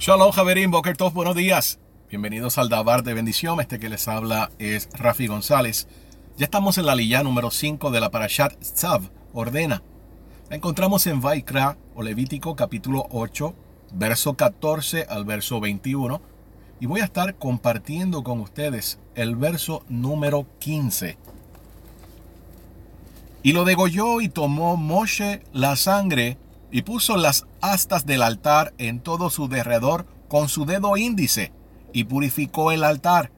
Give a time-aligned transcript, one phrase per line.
[0.00, 1.78] Shalom, Javerín, Boker Tov, buenos días.
[2.08, 3.60] Bienvenidos al Dabar de Bendición.
[3.60, 5.88] Este que les habla es Rafi González.
[6.38, 9.02] Ya estamos en la lilla número 5 de la Parashat Tzav,
[9.34, 9.82] ordena.
[10.48, 13.54] La encontramos en Vaikra o Levítico capítulo 8,
[13.92, 16.22] verso 14 al verso 21.
[16.80, 21.18] Y voy a estar compartiendo con ustedes el verso número 15.
[23.42, 26.38] Y lo degolló y tomó Moshe la sangre
[26.70, 31.52] y puso las astas del altar en todo su derredor con su dedo índice
[31.92, 33.32] y purificó el altar.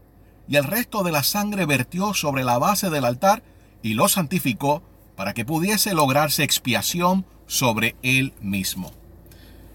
[0.48, 3.42] Y el resto de la sangre vertió sobre la base del altar
[3.82, 4.82] y lo santificó
[5.16, 8.92] para que pudiese lograrse expiación sobre él mismo.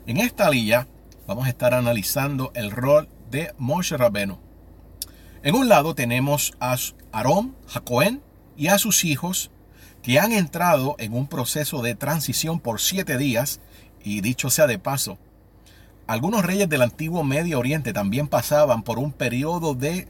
[0.06, 0.88] En esta lilla
[1.26, 4.40] vamos a estar analizando el rol de Moshe Rabenu.
[5.44, 6.76] En un lado tenemos a
[7.12, 8.22] Aarón, Jacoén
[8.56, 9.52] y a sus hijos
[10.08, 13.60] que han entrado en un proceso de transición por siete días,
[14.02, 15.18] y dicho sea de paso,
[16.08, 20.08] algunos reyes del antiguo Medio Oriente también pasaban por un periodo de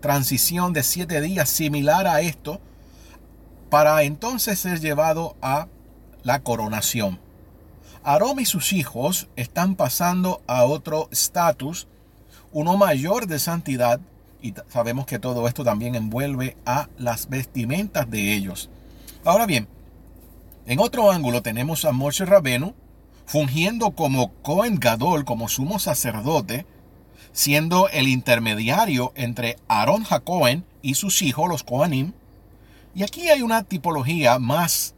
[0.00, 2.60] transición de siete días similar a esto,
[3.70, 5.68] para entonces ser llevado a
[6.24, 7.20] la coronación.
[8.02, 11.86] Aarón y sus hijos están pasando a otro estatus,
[12.50, 14.00] uno mayor de santidad,
[14.42, 18.68] y sabemos que todo esto también envuelve a las vestimentas de ellos.
[19.24, 19.68] Ahora bien,
[20.66, 22.74] en otro ángulo tenemos a Moshe Rabenu
[23.26, 26.66] fungiendo como Cohen Gadol, como sumo sacerdote,
[27.32, 32.12] siendo el intermediario entre Aarón Jacoen y sus hijos, los Kohanim.
[32.94, 34.94] Y aquí hay una tipología más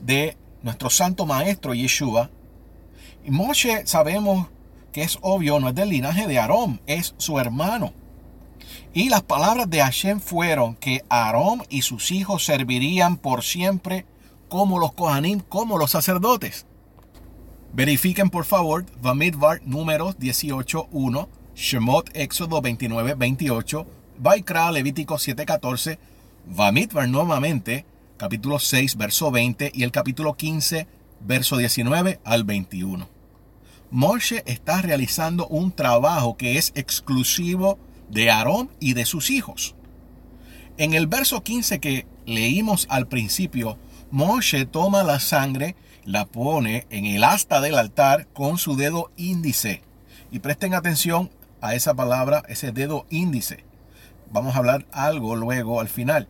[0.00, 2.30] de nuestro santo maestro Yeshua.
[3.24, 4.48] Y Moshe sabemos
[4.92, 7.92] que es obvio, no es del linaje de Aarón, es su hermano.
[8.98, 14.04] Y las palabras de Hashem fueron que Aarón y sus hijos servirían por siempre
[14.48, 16.66] como los Kohanim, como los sacerdotes.
[17.72, 23.86] Verifiquen por favor Vamidbar números 18.1, Shemot Éxodo 29.28,
[24.18, 26.00] Vaikra Levítico 7.14,
[26.46, 27.86] Vamidbar nuevamente
[28.16, 30.88] capítulo 6 verso 20 y el capítulo 15
[31.20, 33.08] verso 19 al 21.
[33.92, 37.78] Moshe está realizando un trabajo que es exclusivo
[38.10, 39.74] de Aarón y de sus hijos.
[40.76, 43.78] En el verso 15 que leímos al principio,
[44.10, 45.74] Moshe toma la sangre,
[46.04, 49.82] la pone en el asta del altar con su dedo índice.
[50.30, 51.30] Y presten atención
[51.60, 53.64] a esa palabra, ese dedo índice.
[54.30, 56.28] Vamos a hablar algo luego al final.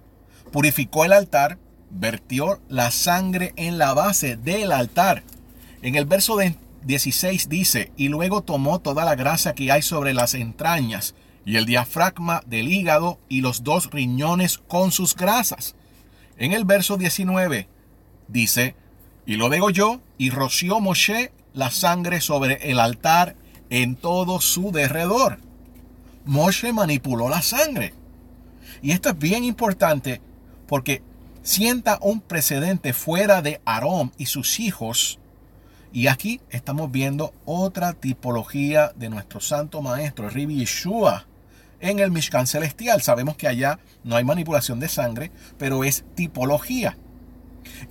[0.52, 1.58] Purificó el altar,
[1.90, 5.22] vertió la sangre en la base del altar.
[5.82, 6.38] En el verso
[6.84, 11.14] 16 dice, y luego tomó toda la grasa que hay sobre las entrañas
[11.48, 15.76] y el diafragma del hígado y los dos riñones con sus grasas.
[16.36, 17.66] En el verso 19
[18.28, 18.74] dice,
[19.24, 23.34] y lo yo y roció Moshe la sangre sobre el altar
[23.70, 25.38] en todo su derredor.
[26.26, 27.94] Moshe manipuló la sangre.
[28.82, 30.20] Y esto es bien importante
[30.66, 31.00] porque
[31.42, 35.18] sienta un precedente fuera de Aarón y sus hijos.
[35.94, 41.24] Y aquí estamos viendo otra tipología de nuestro santo maestro, Ribi Yeshua,
[41.80, 43.02] en el Mishkan celestial.
[43.02, 46.96] Sabemos que allá no hay manipulación de sangre, pero es tipología.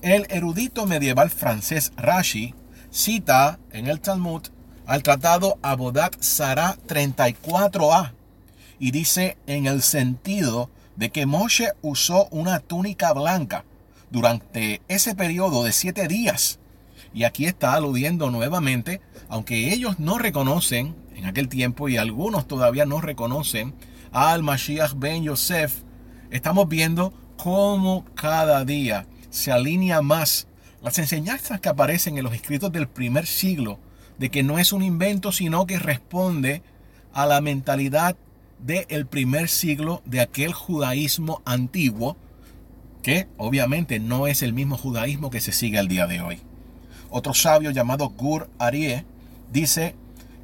[0.02, 2.54] El erudito medieval francés Rashi
[2.90, 4.44] cita en el Talmud
[4.86, 8.14] al tratado Abodat Sarah 34a
[8.80, 13.66] y dice en el sentido de que Moshe usó una túnica blanca
[14.10, 16.60] durante ese periodo de siete días.
[17.14, 22.86] Y aquí está aludiendo nuevamente, aunque ellos no reconocen en aquel tiempo y algunos todavía
[22.86, 23.74] no reconocen
[24.12, 25.82] al Mashiach ben Yosef,
[26.30, 30.48] estamos viendo cómo cada día se alinea más
[30.82, 33.80] las enseñanzas que aparecen en los escritos del primer siglo
[34.18, 36.62] de que no es un invento, sino que responde
[37.14, 38.16] a la mentalidad
[38.60, 42.18] del primer siglo de aquel judaísmo antiguo,
[43.04, 46.40] que obviamente no es el mismo judaísmo que se sigue al día de hoy.
[47.10, 49.06] Otro sabio llamado Gur Arie
[49.52, 49.96] dice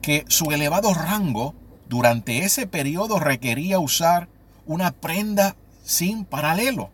[0.03, 1.55] que su elevado rango
[1.89, 4.27] durante ese periodo requería usar
[4.67, 6.91] una prenda sin paralelo.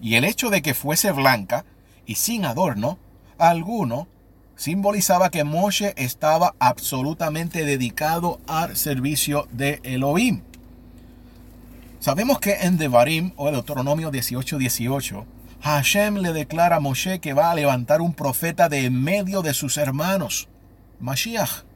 [0.00, 1.64] Y el hecho de que fuese blanca
[2.06, 2.98] y sin adorno
[3.38, 4.08] alguno
[4.56, 10.40] simbolizaba que Moshe estaba absolutamente dedicado al servicio de Elohim.
[12.00, 15.26] Sabemos que en Devarim o Deuteronomio 18:18 18,
[15.60, 19.52] Hashem le declara a Moshe que va a levantar un profeta de en medio de
[19.52, 20.48] sus hermanos,
[20.98, 21.67] Mashiach.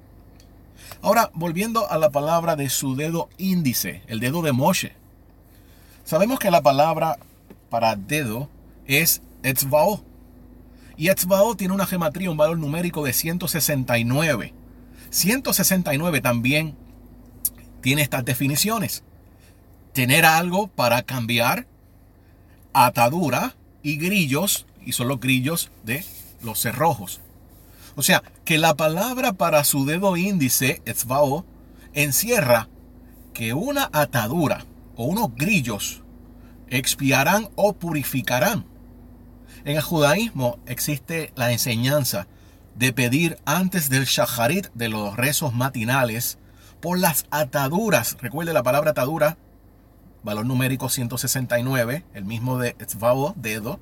[1.00, 4.94] Ahora, volviendo a la palabra de su dedo índice, el dedo de Moshe.
[6.04, 7.18] Sabemos que la palabra
[7.70, 8.48] para dedo
[8.86, 10.04] es etzvao.
[10.96, 14.54] Y etzvao tiene una gematría, un valor numérico de 169.
[15.10, 16.76] 169 también
[17.80, 19.02] tiene estas definiciones.
[19.92, 21.66] Tener algo para cambiar,
[22.72, 26.04] atadura y grillos, y son los grillos de
[26.42, 27.20] los cerrojos.
[27.94, 31.44] O sea, que la palabra para su dedo índice, etzvao,
[31.92, 32.68] encierra
[33.34, 34.64] que una atadura
[34.96, 36.02] o unos grillos
[36.68, 38.66] expiarán o purificarán.
[39.64, 42.26] En el judaísmo existe la enseñanza
[42.74, 46.38] de pedir antes del shacharit de los rezos matinales
[46.80, 48.16] por las ataduras.
[48.20, 49.36] Recuerde la palabra atadura,
[50.22, 53.78] valor numérico 169, el mismo de etzvao, dedo.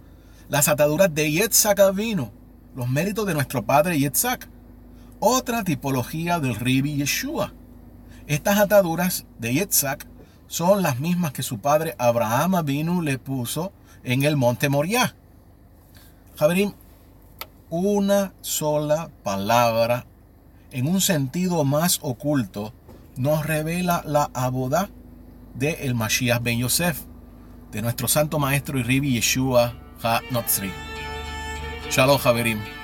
[0.48, 2.32] Las ataduras de Yetzak vino,
[2.74, 4.48] los méritos de nuestro padre Yetzak.
[5.18, 7.52] Otra tipología del Ribi Yeshua.
[8.26, 10.06] Estas ataduras de Yetzak
[10.46, 13.72] son las mismas que su padre Abraham vino le puso
[14.02, 15.14] en el monte Moriah.
[16.36, 16.74] Javerín,
[17.68, 20.06] una sola palabra
[20.72, 22.72] en un sentido más oculto
[23.16, 24.88] nos revela la abodá
[25.54, 27.02] de el Mashiach ben Yosef,
[27.72, 30.89] de nuestro santo maestro y Ribi Yeshua Ha-Notzri.
[31.90, 32.79] Shalom, Javerim.